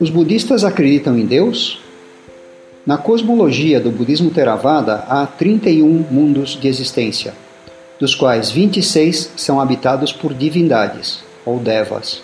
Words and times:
Os 0.00 0.10
budistas 0.10 0.64
acreditam 0.64 1.18
em 1.18 1.24
Deus? 1.24 1.80
Na 2.86 2.98
cosmologia 2.98 3.80
do 3.80 3.90
budismo 3.90 4.30
Theravada 4.30 5.04
há 5.08 5.26
31 5.26 6.06
mundos 6.10 6.58
de 6.60 6.68
existência, 6.68 7.32
dos 7.98 8.14
quais 8.14 8.50
26 8.50 9.32
são 9.36 9.60
habitados 9.60 10.12
por 10.12 10.34
divindades, 10.34 11.20
ou 11.46 11.58
devas. 11.58 12.22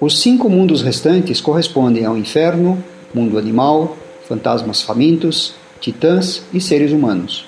Os 0.00 0.20
cinco 0.20 0.48
mundos 0.48 0.82
restantes 0.82 1.40
correspondem 1.40 2.04
ao 2.04 2.16
inferno, 2.16 2.82
mundo 3.12 3.38
animal, 3.38 3.96
fantasmas 4.28 4.82
famintos, 4.82 5.54
titãs 5.80 6.42
e 6.54 6.60
seres 6.60 6.92
humanos. 6.92 7.46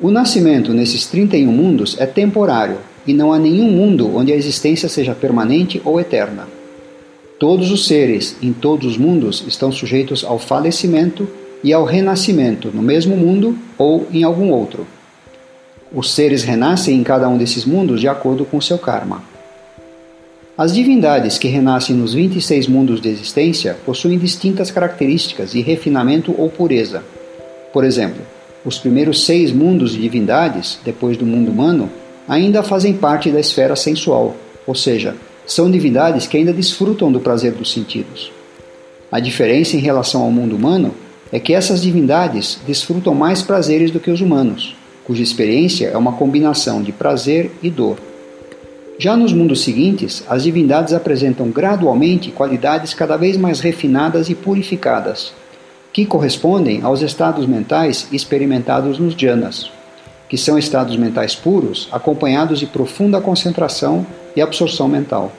O 0.00 0.10
nascimento 0.10 0.72
nesses 0.72 1.06
31 1.06 1.50
mundos 1.50 1.96
é 1.98 2.06
temporário 2.06 2.78
e 3.06 3.14
não 3.14 3.32
há 3.32 3.38
nenhum 3.38 3.70
mundo 3.70 4.16
onde 4.16 4.32
a 4.32 4.36
existência 4.36 4.88
seja 4.88 5.14
permanente 5.14 5.80
ou 5.84 6.00
eterna. 6.00 6.48
Todos 7.38 7.70
os 7.70 7.86
seres 7.86 8.36
em 8.42 8.52
todos 8.52 8.86
os 8.86 8.96
mundos 8.96 9.44
estão 9.46 9.70
sujeitos 9.70 10.24
ao 10.24 10.38
falecimento 10.38 11.28
e 11.62 11.72
ao 11.72 11.84
renascimento 11.84 12.70
no 12.72 12.82
mesmo 12.82 13.16
mundo 13.16 13.56
ou 13.76 14.06
em 14.12 14.24
algum 14.24 14.50
outro. 14.50 14.86
Os 15.92 16.12
seres 16.12 16.42
renascem 16.42 16.96
em 16.96 17.02
cada 17.02 17.28
um 17.28 17.38
desses 17.38 17.64
mundos 17.64 18.00
de 18.00 18.08
acordo 18.08 18.44
com 18.44 18.60
seu 18.60 18.78
karma. 18.78 19.22
As 20.58 20.72
divindades 20.72 21.36
que 21.36 21.48
renascem 21.48 21.94
nos 21.94 22.14
26 22.14 22.66
mundos 22.66 23.00
de 23.00 23.10
existência 23.10 23.76
possuem 23.84 24.18
distintas 24.18 24.70
características 24.70 25.52
de 25.52 25.60
refinamento 25.60 26.34
ou 26.38 26.48
pureza. 26.48 27.04
Por 27.72 27.84
exemplo, 27.84 28.22
os 28.64 28.78
primeiros 28.78 29.26
seis 29.26 29.52
mundos 29.52 29.92
de 29.92 30.00
divindades, 30.00 30.78
depois 30.82 31.18
do 31.18 31.26
mundo 31.26 31.50
humano, 31.50 31.90
ainda 32.28 32.62
fazem 32.62 32.94
parte 32.94 33.30
da 33.30 33.40
esfera 33.40 33.76
sensual, 33.76 34.36
ou 34.66 34.74
seja, 34.74 35.14
são 35.46 35.70
divindades 35.70 36.26
que 36.26 36.36
ainda 36.36 36.52
desfrutam 36.52 37.10
do 37.10 37.20
prazer 37.20 37.52
dos 37.52 37.72
sentidos. 37.72 38.32
A 39.10 39.20
diferença 39.20 39.76
em 39.76 39.80
relação 39.80 40.22
ao 40.22 40.30
mundo 40.30 40.56
humano 40.56 40.92
é 41.32 41.38
que 41.38 41.54
essas 41.54 41.82
divindades 41.82 42.58
desfrutam 42.66 43.14
mais 43.14 43.42
prazeres 43.42 43.90
do 43.90 44.00
que 44.00 44.10
os 44.10 44.20
humanos, 44.20 44.74
cuja 45.04 45.22
experiência 45.22 45.86
é 45.86 45.96
uma 45.96 46.12
combinação 46.12 46.82
de 46.82 46.92
prazer 46.92 47.52
e 47.62 47.70
dor. 47.70 47.96
Já 48.98 49.16
nos 49.16 49.32
mundos 49.32 49.62
seguintes, 49.62 50.24
as 50.28 50.42
divindades 50.42 50.94
apresentam 50.94 51.50
gradualmente 51.50 52.30
qualidades 52.30 52.94
cada 52.94 53.16
vez 53.16 53.36
mais 53.36 53.60
refinadas 53.60 54.30
e 54.30 54.34
purificadas, 54.34 55.32
que 55.92 56.06
correspondem 56.06 56.80
aos 56.82 57.02
estados 57.02 57.46
mentais 57.46 58.08
experimentados 58.10 58.98
nos 58.98 59.14
jhanas, 59.14 59.70
que 60.28 60.36
são 60.36 60.58
estados 60.58 60.96
mentais 60.96 61.34
puros 61.34 61.88
acompanhados 61.92 62.58
de 62.58 62.66
profunda 62.66 63.20
concentração 63.20 64.06
e 64.34 64.40
absorção 64.40 64.88
mental. 64.88 65.32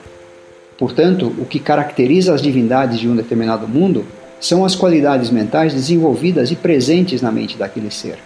Portanto, 0.78 1.34
o 1.38 1.44
que 1.44 1.58
caracteriza 1.58 2.32
as 2.32 2.40
divindades 2.40 3.00
de 3.00 3.08
um 3.08 3.16
determinado 3.16 3.66
mundo 3.66 4.06
são 4.40 4.64
as 4.64 4.74
qualidades 4.74 5.30
mentais 5.30 5.74
desenvolvidas 5.74 6.50
e 6.50 6.56
presentes 6.56 7.20
na 7.20 7.32
mente 7.32 7.56
daquele 7.56 7.90
ser. 7.90 8.18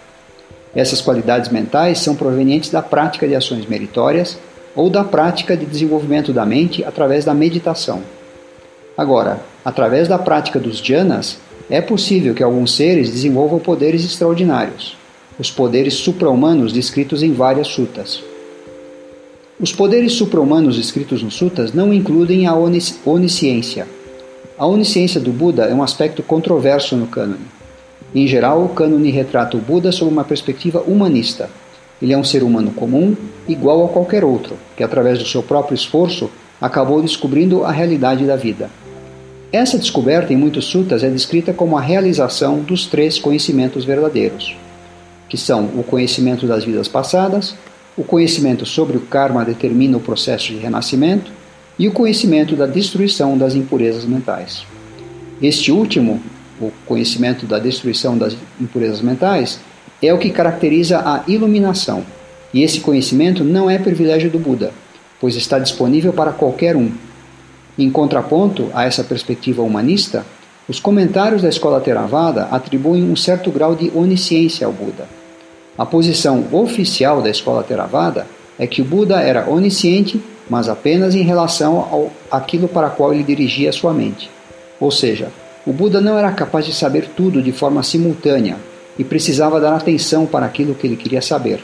Essas 0.75 1.01
qualidades 1.01 1.49
mentais 1.49 1.99
são 1.99 2.15
provenientes 2.15 2.69
da 2.69 2.81
prática 2.81 3.27
de 3.27 3.35
ações 3.35 3.65
meritórias 3.65 4.37
ou 4.75 4.89
da 4.89 5.03
prática 5.03 5.55
de 5.55 5.65
desenvolvimento 5.65 6.31
da 6.31 6.45
mente 6.45 6.83
através 6.83 7.25
da 7.25 7.33
meditação. 7.33 8.01
Agora, 8.97 9.39
através 9.65 10.07
da 10.07 10.19
prática 10.19 10.59
dos 10.59 10.79
jhanas, 10.79 11.39
é 11.69 11.81
possível 11.81 12.33
que 12.33 12.43
alguns 12.43 12.75
seres 12.75 13.09
desenvolvam 13.09 13.59
poderes 13.59 14.03
extraordinários, 14.03 14.95
os 15.39 15.49
poderes 15.49 15.95
supra-humanos 15.95 16.71
descritos 16.71 17.23
em 17.23 17.33
várias 17.33 17.67
sutas. 17.67 18.23
Os 19.59 19.71
poderes 19.71 20.13
supra-humanos 20.13 20.75
descritos 20.75 21.23
nos 21.23 21.33
sutas 21.33 21.73
não 21.73 21.93
incluem 21.93 22.45
a 22.45 22.55
onisciência. 22.55 23.87
A 24.57 24.67
onisciência 24.67 25.19
do 25.19 25.31
Buda 25.31 25.63
é 25.63 25.73
um 25.73 25.81
aspecto 25.81 26.21
controverso 26.21 26.95
no 26.95 27.07
cânone. 27.07 27.45
Em 28.13 28.27
geral, 28.27 28.63
o 28.63 28.69
cânone 28.69 29.09
retrata 29.09 29.57
o 29.57 29.59
Buda 29.59 29.91
sob 29.91 30.11
uma 30.11 30.23
perspectiva 30.23 30.83
humanista. 30.85 31.49
Ele 31.99 32.13
é 32.13 32.17
um 32.17 32.23
ser 32.23 32.43
humano 32.43 32.71
comum, 32.71 33.15
igual 33.47 33.85
a 33.85 33.89
qualquer 33.89 34.23
outro, 34.23 34.55
que 34.77 34.83
através 34.83 35.17
do 35.17 35.25
seu 35.25 35.41
próprio 35.41 35.75
esforço 35.75 36.29
acabou 36.61 37.01
descobrindo 37.01 37.63
a 37.63 37.71
realidade 37.71 38.25
da 38.25 38.35
vida. 38.35 38.69
Essa 39.51 39.77
descoberta 39.77 40.33
em 40.33 40.37
muitos 40.37 40.65
sutas 40.65 41.03
é 41.03 41.09
descrita 41.09 41.53
como 41.53 41.77
a 41.77 41.81
realização 41.81 42.59
dos 42.59 42.85
três 42.85 43.19
conhecimentos 43.19 43.85
verdadeiros, 43.85 44.55
que 45.33 45.37
são 45.39 45.65
o 45.75 45.83
conhecimento 45.83 46.45
das 46.45 46.63
vidas 46.63 46.87
passadas, 46.87 47.55
o 47.97 48.03
conhecimento 48.03 48.67
sobre 48.67 48.97
o 48.97 49.01
karma 49.01 49.43
determina 49.43 49.97
o 49.97 49.99
processo 49.99 50.49
de 50.49 50.57
renascimento 50.57 51.31
e 51.79 51.87
o 51.87 51.91
conhecimento 51.91 52.55
da 52.55 52.67
destruição 52.67 53.35
das 53.35 53.55
impurezas 53.55 54.05
mentais. 54.05 54.63
Este 55.41 55.71
último, 55.71 56.21
o 56.61 56.71
conhecimento 56.85 57.47
da 57.47 57.57
destruição 57.57 58.15
das 58.15 58.37
impurezas 58.61 59.01
mentais, 59.01 59.59
é 60.03 60.13
o 60.13 60.19
que 60.19 60.29
caracteriza 60.29 60.99
a 60.99 61.23
iluminação. 61.27 62.05
E 62.53 62.61
esse 62.61 62.81
conhecimento 62.81 63.43
não 63.43 63.67
é 63.67 63.79
privilégio 63.79 64.29
do 64.29 64.37
Buda, 64.37 64.71
pois 65.19 65.35
está 65.35 65.57
disponível 65.57 66.13
para 66.13 66.31
qualquer 66.31 66.75
um. 66.75 66.91
Em 67.75 67.89
contraponto 67.89 68.69
a 68.71 68.85
essa 68.85 69.03
perspectiva 69.03 69.63
humanista, 69.63 70.23
os 70.69 70.79
comentários 70.79 71.41
da 71.41 71.49
escola 71.49 71.81
Theravada 71.81 72.49
atribuem 72.51 73.01
um 73.01 73.15
certo 73.15 73.49
grau 73.49 73.75
de 73.75 73.91
onisciência 73.95 74.67
ao 74.67 74.71
Buda. 74.71 75.22
A 75.77 75.85
posição 75.85 76.45
oficial 76.51 77.21
da 77.21 77.29
escola 77.29 77.63
Theravada 77.63 78.27
é 78.59 78.67
que 78.67 78.81
o 78.81 78.85
Buda 78.85 79.19
era 79.19 79.49
onisciente, 79.49 80.21
mas 80.47 80.69
apenas 80.69 81.15
em 81.15 81.23
relação 81.23 81.77
ao 81.79 82.11
aquilo 82.29 82.67
para 82.67 82.89
qual 82.89 83.13
ele 83.13 83.23
dirigia 83.23 83.71
sua 83.71 83.93
mente. 83.93 84.29
Ou 84.79 84.91
seja, 84.91 85.29
o 85.65 85.73
Buda 85.73 85.99
não 85.99 86.17
era 86.17 86.31
capaz 86.31 86.65
de 86.65 86.73
saber 86.73 87.09
tudo 87.15 87.41
de 87.41 87.51
forma 87.51 87.81
simultânea 87.81 88.57
e 88.99 89.03
precisava 89.03 89.59
dar 89.59 89.75
atenção 89.75 90.27
para 90.27 90.45
aquilo 90.45 90.75
que 90.75 90.85
ele 90.85 90.95
queria 90.95 91.21
saber. 91.21 91.59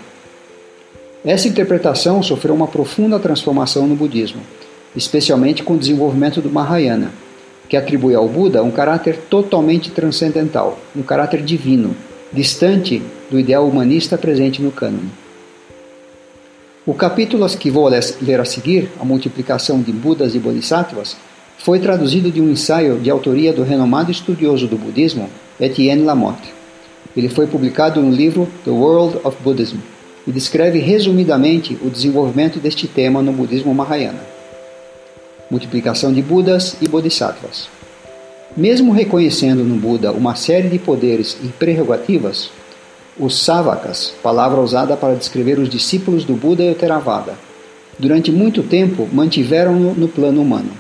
Essa 1.24 1.48
interpretação 1.48 2.24
sofreu 2.24 2.56
uma 2.56 2.68
profunda 2.68 3.20
transformação 3.20 3.86
no 3.86 3.96
budismo, 3.96 4.42
especialmente 4.96 5.62
com 5.62 5.74
o 5.74 5.78
desenvolvimento 5.78 6.42
do 6.42 6.50
Mahayana, 6.50 7.12
que 7.68 7.78
atribui 7.78 8.16
ao 8.16 8.28
Buda 8.28 8.64
um 8.64 8.72
caráter 8.72 9.18
totalmente 9.30 9.92
transcendental, 9.92 10.80
um 10.96 11.04
caráter 11.04 11.44
divino, 11.44 11.96
distante 12.34 13.04
do 13.30 13.40
ideal 13.40 13.68
humanista 13.68 14.18
presente 14.18 14.62
no 14.62 14.72
cânone. 14.72 15.12
O 16.86 16.94
capítulo 16.94 17.48
que 17.50 17.70
vou 17.70 17.88
ler 17.88 18.42
a 18.42 18.46
seguir, 18.46 18.90
A 19.00 19.06
Multiplicação 19.06 19.82
de 19.82 19.92
Budas 19.92 20.34
e 20.34 20.40
Bodhisattvas, 20.40 21.16
foi 21.60 21.80
traduzido 21.80 22.32
de 22.32 22.42
um 22.42 22.50
ensaio 22.50 22.98
de 22.98 23.10
autoria 23.10 23.54
do 23.54 23.64
renomado 23.64 24.10
estudioso 24.10 24.66
do 24.66 24.78
budismo, 24.78 25.30
Etienne 25.60 26.04
Lamotte. 26.04 26.54
Ele 27.16 27.30
foi 27.30 27.46
publicado 27.48 28.02
no 28.02 28.10
livro 28.10 28.48
The 28.64 28.72
World 28.72 29.20
of 29.24 29.38
Buddhism 29.44 29.78
e 30.26 30.32
descreve 30.32 30.80
resumidamente 30.80 31.78
o 31.82 31.90
desenvolvimento 31.90 32.60
deste 32.60 32.88
tema 32.88 33.22
no 33.22 33.34
budismo 33.34 33.74
Mahayana. 33.74 34.22
Multiplicação 35.52 36.14
de 36.14 36.22
Budas 36.22 36.78
e 36.82 36.88
Bodhisattvas. 36.88 37.68
Mesmo 38.56 38.92
reconhecendo 38.92 39.64
no 39.64 39.76
Buda 39.76 40.12
uma 40.12 40.36
série 40.36 40.70
de 40.70 40.80
poderes 40.80 41.38
e 41.44 41.48
prerrogativas, 41.48 42.50
os 43.20 43.44
Savakas, 43.44 44.14
palavra 44.24 44.62
usada 44.62 44.96
para 44.96 45.16
descrever 45.16 45.60
os 45.60 45.70
discípulos 45.70 46.24
do 46.24 46.34
Buda 46.34 46.64
e 46.64 46.72
o 46.72 46.76
Theravada, 46.76 47.34
durante 48.00 48.32
muito 48.32 48.64
tempo 48.64 49.08
mantiveram-no 49.12 49.94
no 49.94 50.08
plano 50.08 50.42
humano. 50.42 50.72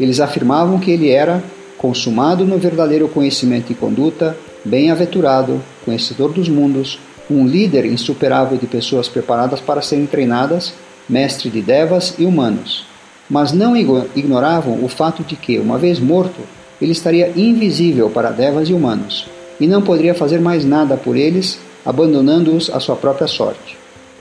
Eles 0.00 0.18
afirmavam 0.18 0.78
que 0.78 0.90
ele 0.90 1.10
era 1.10 1.44
consumado 1.76 2.46
no 2.46 2.56
verdadeiro 2.56 3.06
conhecimento 3.08 3.70
e 3.70 3.74
conduta, 3.74 4.36
bem-aventurado, 4.64 5.60
conhecedor 5.84 6.32
dos 6.32 6.48
mundos, 6.48 6.98
um 7.30 7.46
líder 7.46 7.84
insuperável 7.84 8.56
de 8.56 8.66
pessoas 8.66 9.08
preparadas 9.08 9.60
para 9.60 9.82
serem 9.82 10.06
treinadas, 10.06 10.72
mestre 11.06 11.50
de 11.50 11.60
devas 11.60 12.14
e 12.18 12.24
humanos. 12.24 12.86
Mas 13.28 13.52
não 13.52 13.76
ignoravam 13.76 14.82
o 14.82 14.88
fato 14.88 15.22
de 15.22 15.36
que, 15.36 15.58
uma 15.58 15.76
vez 15.76 16.00
morto, 16.00 16.40
ele 16.80 16.92
estaria 16.92 17.30
invisível 17.36 18.08
para 18.08 18.30
devas 18.30 18.70
e 18.70 18.72
humanos, 18.72 19.28
e 19.60 19.66
não 19.66 19.82
poderia 19.82 20.14
fazer 20.14 20.40
mais 20.40 20.64
nada 20.64 20.96
por 20.96 21.16
eles, 21.16 21.58
abandonando-os 21.84 22.70
à 22.70 22.80
sua 22.80 22.96
própria 22.96 23.26
sorte, 23.26 23.76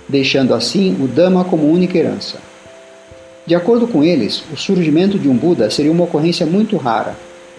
deixando 0.07 0.53
assim 0.53 0.95
o 1.01 1.07
Dhamma 1.07 1.43
como 1.45 1.71
única 1.71 1.97
herança. 1.97 2.37
De 3.45 3.55
acordo 3.55 3.87
com 3.87 4.03
eles, 4.03 4.43
o 4.51 4.57
surgimento 4.57 5.17
de 5.17 5.29
um 5.29 5.35
Buda 5.35 5.69
seria 5.69 5.91
uma 5.91 6.03
ocorrência 6.03 6.45
muito 6.45 6.75
rara, 6.77 7.15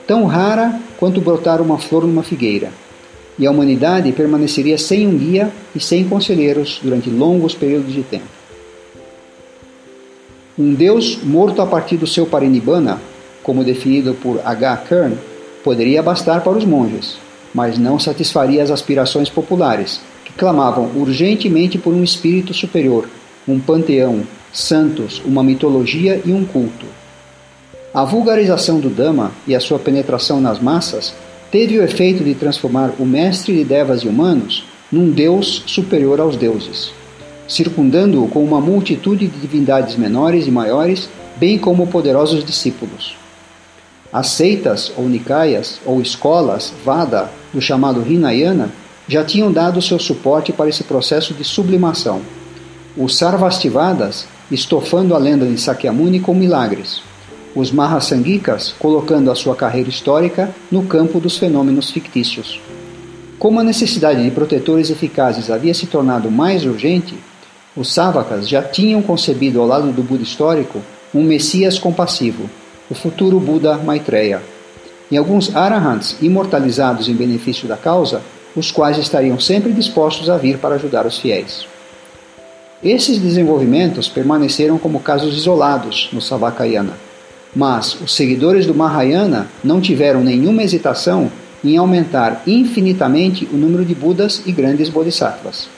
tão 0.07 0.27
rara 0.27 0.79
quanto 0.99 1.21
brotar 1.21 1.61
uma 1.63 1.79
flor 1.79 2.07
numa 2.07 2.23
figueira, 2.23 2.71
e 3.39 3.47
a 3.47 3.51
humanidade 3.51 4.11
permaneceria 4.13 4.77
sem 4.77 5.07
um 5.07 5.17
guia 5.17 5.51
e 5.75 5.81
sem 5.81 6.09
conselheiros 6.09 6.81
durante 6.83 7.09
longos 7.09 7.55
períodos 7.55 7.95
de 7.95 8.03
tempo. 8.03 8.27
Um 10.59 10.75
Deus 10.75 11.23
morto 11.23 11.63
a 11.63 11.67
partir 11.67 11.97
do 11.97 12.07
seu 12.07 12.27
parinibbana 12.27 13.01
como 13.49 13.65
definido 13.65 14.13
por 14.13 14.43
H. 14.45 14.77
Kern, 14.89 15.17
poderia 15.65 16.03
bastar 16.03 16.43
para 16.43 16.53
os 16.53 16.67
monges, 16.67 17.17
mas 17.55 17.79
não 17.79 17.99
satisfaria 17.99 18.63
as 18.63 18.71
aspirações 18.71 19.29
populares, 19.29 20.01
que 20.25 20.33
clamavam 20.33 20.91
urgentemente 20.95 21.79
por 21.79 21.93
um 21.93 22.05
espírito 22.05 22.53
superior, 22.53 23.09
um 23.47 23.59
panteão, 23.59 24.23
santos, 24.53 25.23
uma 25.25 25.43
mitologia 25.43 26.21
e 26.25 26.33
um 26.33 26.45
culto. 26.45 26.87
A 27.93 28.05
vulgarização 28.05 28.81
do 28.81 28.91
Dhamma 28.91 29.33
e 29.47 29.55
a 29.55 29.61
sua 29.61 29.79
penetração 29.79 30.41
nas 30.41 30.61
massas 30.61 31.15
teve 31.51 31.79
o 31.79 31.83
efeito 31.83 32.23
de 32.23 32.35
transformar 32.35 32.93
o 32.99 33.07
mestre 33.07 33.55
de 33.55 33.65
devas 33.65 34.03
e 34.03 34.09
humanos 34.09 34.65
num 34.93 35.11
deus 35.11 35.63
superior 35.67 36.21
aos 36.21 36.37
deuses, 36.37 36.93
circundando-o 37.47 38.29
com 38.29 38.45
uma 38.45 38.61
multitude 38.61 39.27
de 39.27 39.39
divindades 39.39 39.97
menores 39.97 40.47
e 40.47 40.51
maiores, 40.51 41.09
bem 41.37 41.59
como 41.59 41.87
poderosos 41.87 42.45
discípulos. 42.45 43.17
As 44.13 44.29
seitas 44.29 44.91
ou 44.97 45.09
nikayas 45.09 45.81
ou 45.85 46.01
escolas 46.01 46.73
Vada 46.85 47.31
do 47.53 47.61
chamado 47.61 48.03
Hinayana 48.07 48.71
já 49.07 49.25
tinham 49.25 49.53
dado 49.53 49.83
seu 49.83 49.99
suporte 49.99 50.53
para 50.53 50.69
esse 50.69 50.85
processo 50.85 51.35
de 51.35 51.45
sublimação. 51.45 52.21
Os 52.97 53.17
Sarvastivadas 53.17 54.27
estofando 54.51 55.15
a 55.15 55.19
lenda 55.19 55.47
de 55.47 55.59
Sakyamuni 55.59 56.21
com 56.21 56.35
milagres. 56.35 57.03
Os 57.55 57.71
Mahasangikas 57.71 58.75
colocando 58.79 59.31
a 59.31 59.35
sua 59.35 59.55
carreira 59.55 59.89
histórica 59.89 60.51
no 60.71 60.85
campo 60.85 61.21
dos 61.21 61.37
fenômenos 61.37 61.91
fictícios. 61.91 62.61
Como 63.39 63.61
a 63.61 63.65
necessidade 63.65 64.23
de 64.23 64.31
protetores 64.31 64.91
eficazes 64.91 65.51
havia 65.51 65.75
se 65.75 65.87
tornado 65.87 66.31
mais 66.31 66.65
urgente, 66.65 67.15
os 67.77 67.93
Savakas 67.93 68.49
já 68.49 68.63
tinham 68.63 69.03
concebido 69.03 69.61
ao 69.61 69.67
lado 69.67 69.93
do 69.93 70.03
Buda 70.03 70.23
histórico 70.23 70.81
um 71.15 71.23
Messias 71.23 71.79
compassivo, 71.79 72.51
o 72.91 72.95
futuro 72.95 73.39
Buda 73.39 73.77
Maitreya, 73.77 74.43
e 75.11 75.17
alguns 75.17 75.55
Arahants 75.55 76.17
imortalizados 76.21 77.09
em 77.09 77.15
benefício 77.15 77.67
da 77.67 77.77
causa, 77.77 78.21
os 78.55 78.71
quais 78.71 78.99
estariam 78.99 79.39
sempre 79.39 79.73
dispostos 79.73 80.29
a 80.29 80.37
vir 80.37 80.59
para 80.59 80.75
ajudar 80.75 81.07
os 81.07 81.19
fiéis. 81.19 81.67
Esses 82.83 83.19
desenvolvimentos 83.19 84.09
permaneceram 84.09 84.79
como 84.79 85.01
casos 85.01 85.37
isolados 85.37 86.09
no 86.13 86.21
Savakayana, 86.21 86.93
mas 87.55 88.01
os 88.01 88.15
seguidores 88.15 88.67
do 88.67 88.75
Mahayana 88.75 89.49
não 89.65 89.81
tiveram 89.81 90.23
nenhuma 90.23 90.63
hesitação 90.63 91.31
em 91.65 91.77
aumentar 91.77 92.43
infinitamente 92.47 93.49
o 93.53 93.57
número 93.57 93.85
de 93.85 93.95
Budas 93.95 94.43
e 94.47 94.53
grandes 94.53 94.89
Bodhisattvas. 94.89 95.69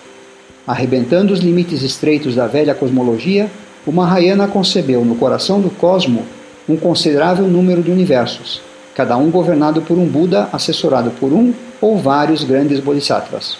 Arrebentando 0.67 1.33
os 1.33 1.41
limites 1.41 1.83
estreitos 1.83 2.35
da 2.35 2.47
velha 2.47 2.75
cosmologia, 2.75 3.51
o 3.87 3.93
Mahayana 3.93 4.47
concebeu 4.47 5.05
no 5.05 5.15
coração 5.15 5.61
do 5.61 5.71
cosmo 5.71 6.25
um 6.69 6.77
considerável 6.77 7.47
número 7.47 7.83
de 7.83 7.91
universos, 7.91 8.61
cada 8.95 9.17
um 9.17 9.31
governado 9.31 9.83
por 9.83 9.99
um 9.99 10.07
Buda 10.07 10.49
assessorado 10.53 11.11
por 11.13 11.33
um 11.33 11.53
ou 11.81 11.99
vários 11.99 12.45
grandes 12.45 12.81
Bodhisattvas. 12.81 13.57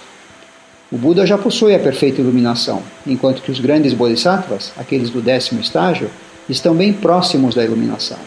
O 0.93 0.99
Buda 0.99 1.25
já 1.25 1.39
possui 1.39 1.75
a 1.75 1.79
perfeita 1.79 2.21
iluminação, 2.21 2.83
enquanto 3.07 3.43
que 3.43 3.51
os 3.51 3.61
grandes 3.61 3.95
Bodhisattvas, 3.95 4.73
aqueles 4.77 5.09
do 5.09 5.21
décimo 5.21 5.61
estágio, 5.61 6.11
estão 6.49 6.75
bem 6.75 6.93
próximos 6.93 7.55
da 7.55 7.65
iluminação. 7.65 8.19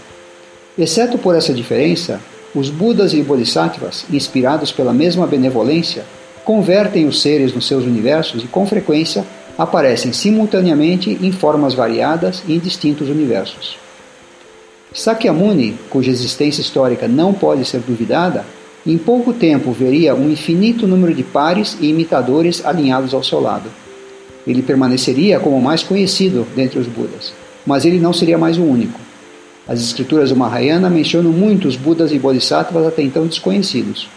Exceto 0.77 1.17
por 1.17 1.35
essa 1.35 1.53
diferença, 1.53 2.21
os 2.55 2.69
Budas 2.69 3.13
e 3.13 3.21
Bodhisattvas, 3.21 4.05
inspirados 4.11 4.71
pela 4.71 4.93
mesma 4.93 5.27
benevolência, 5.27 6.05
convertem 6.45 7.05
os 7.05 7.21
seres 7.21 7.53
nos 7.53 7.67
seus 7.67 7.83
universos 7.83 8.43
e, 8.43 8.47
com 8.47 8.65
frequência, 8.65 9.25
aparecem 9.57 10.13
simultaneamente 10.13 11.17
em 11.21 11.31
formas 11.31 11.73
variadas 11.73 12.43
em 12.47 12.59
distintos 12.59 13.09
universos. 13.09 13.82
Sakyamuni, 14.93 15.75
cuja 15.89 16.11
existência 16.11 16.61
histórica 16.61 17.07
não 17.07 17.33
pode 17.33 17.65
ser 17.65 17.79
duvidada, 17.79 18.45
em 18.85 18.97
pouco 18.97 19.33
tempo 19.33 19.71
veria 19.71 20.13
um 20.13 20.29
infinito 20.29 20.85
número 20.85 21.13
de 21.13 21.23
pares 21.23 21.77
e 21.79 21.87
imitadores 21.87 22.65
alinhados 22.65 23.13
ao 23.13 23.23
seu 23.23 23.39
lado. 23.39 23.69
Ele 24.45 24.61
permaneceria 24.61 25.39
como 25.39 25.57
o 25.57 25.61
mais 25.61 25.81
conhecido 25.81 26.45
dentre 26.55 26.77
os 26.79 26.87
Budas, 26.87 27.33
mas 27.65 27.85
ele 27.85 27.99
não 27.99 28.13
seria 28.13 28.37
mais 28.37 28.57
o 28.57 28.63
único. 28.63 28.99
As 29.67 29.79
escrituras 29.81 30.29
do 30.29 30.35
Mahayana 30.35 30.89
mencionam 30.89 31.31
muitos 31.31 31.77
Budas 31.77 32.11
e 32.11 32.19
Bodhisattvas 32.19 32.85
até 32.85 33.01
então 33.01 33.25
desconhecidos. 33.25 34.09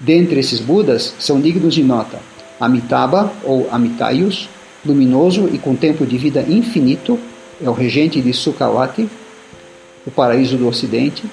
Dentre 0.00 0.40
esses 0.40 0.58
Budas 0.58 1.14
são 1.18 1.40
dignos 1.40 1.72
de 1.72 1.82
nota 1.82 2.18
Amitabha 2.60 3.30
ou 3.44 3.68
Amitayus, 3.70 4.48
luminoso 4.84 5.48
e 5.52 5.58
com 5.58 5.74
tempo 5.74 6.04
de 6.04 6.18
vida 6.18 6.44
infinito, 6.48 7.18
é 7.62 7.68
o 7.68 7.72
regente 7.72 8.20
de 8.20 8.32
Sukhavati, 8.32 9.08
o 10.06 10.10
paraíso 10.10 10.56
do 10.56 10.68
Ocidente. 10.68 11.24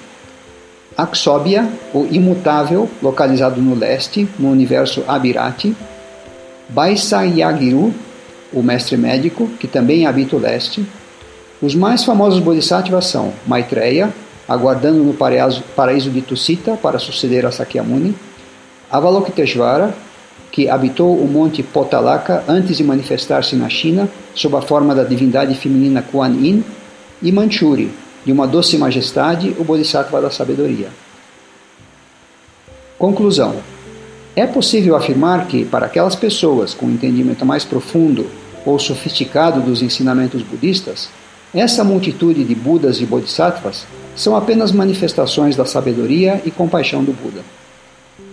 Aksobia, 0.96 1.68
o 1.94 2.06
imutável, 2.10 2.88
localizado 3.02 3.60
no 3.60 3.74
leste, 3.74 4.28
no 4.38 4.50
universo 4.50 5.02
Abirati. 5.08 5.74
Baisayagiru, 6.68 7.92
o 8.52 8.62
mestre 8.62 8.96
médico, 8.96 9.46
que 9.58 9.66
também 9.66 10.06
habita 10.06 10.36
o 10.36 10.38
leste. 10.38 10.84
Os 11.60 11.74
mais 11.74 12.04
famosos 12.04 12.40
bodhisattvas 12.40 13.06
são 13.06 13.32
Maitreya, 13.46 14.12
aguardando 14.48 15.02
no 15.02 15.14
paraíso 15.14 16.10
de 16.10 16.20
Tusita 16.20 16.76
para 16.76 16.98
suceder 16.98 17.46
a 17.46 17.52
Sakyamuni, 17.52 18.14
Avalokiteshvara, 18.90 19.94
que 20.50 20.68
habitou 20.68 21.16
o 21.16 21.26
monte 21.26 21.62
Potalaka 21.62 22.44
antes 22.46 22.76
de 22.76 22.84
manifestar-se 22.84 23.56
na 23.56 23.70
China 23.70 24.08
sob 24.34 24.54
a 24.56 24.60
forma 24.60 24.94
da 24.94 25.02
divindade 25.02 25.54
feminina 25.54 26.02
Kuan 26.02 26.34
Yin, 26.34 26.62
e 27.22 27.30
Manchuri, 27.30 27.90
de 28.24 28.32
uma 28.32 28.46
doce 28.46 28.78
majestade, 28.78 29.54
o 29.58 29.64
Bodhisattva 29.64 30.20
da 30.20 30.30
sabedoria. 30.30 30.88
Conclusão: 32.98 33.56
É 34.36 34.46
possível 34.46 34.94
afirmar 34.94 35.46
que, 35.46 35.64
para 35.64 35.86
aquelas 35.86 36.14
pessoas 36.14 36.72
com 36.74 36.90
entendimento 36.90 37.44
mais 37.44 37.64
profundo 37.64 38.26
ou 38.64 38.78
sofisticado 38.78 39.60
dos 39.60 39.82
ensinamentos 39.82 40.42
budistas, 40.42 41.08
essa 41.54 41.84
multitude 41.84 42.44
de 42.44 42.54
Budas 42.54 43.00
e 43.00 43.06
Bodhisattvas 43.06 43.84
são 44.16 44.36
apenas 44.36 44.72
manifestações 44.72 45.56
da 45.56 45.66
sabedoria 45.66 46.40
e 46.46 46.50
compaixão 46.50 47.02
do 47.04 47.12
Buda. 47.12 47.42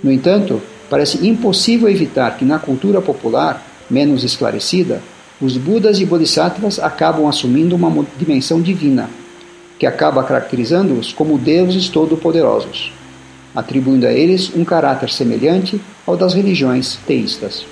No 0.04 0.12
entanto, 0.12 0.62
parece 0.90 1.28
impossível 1.28 1.90
evitar 1.90 2.38
que 2.38 2.46
na 2.46 2.60
cultura 2.60 3.02
popular, 3.02 3.66
menos 3.90 4.24
esclarecida, 4.24 5.02
os 5.42 5.58
Budas 5.58 6.00
e 6.00 6.06
Bodhisattvas 6.06 6.80
acabam 6.80 7.28
assumindo 7.28 7.76
uma 7.76 8.06
dimensão 8.18 8.62
divina, 8.62 9.10
que 9.80 9.88
acaba 9.88 10.24
caracterizando-os 10.24 11.14
como 11.14 11.40
deuses 11.40 11.88
todo-poderosos, 11.88 12.94
atribuindo 13.56 14.06
a 14.06 14.12
eles 14.12 14.54
um 14.54 14.66
caráter 14.66 15.10
semelhante 15.10 15.82
ao 16.06 16.18
das 16.18 16.34
religiões 16.34 17.00
teístas. 17.08 17.66